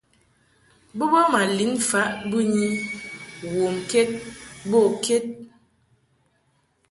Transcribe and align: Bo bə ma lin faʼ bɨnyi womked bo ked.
Bo 0.97 1.05
bə 1.13 1.19
ma 1.31 1.41
lin 1.57 1.73
faʼ 1.89 2.09
bɨnyi 2.29 2.65
womked 3.55 4.09
bo 4.69 4.79
ked. 5.03 5.25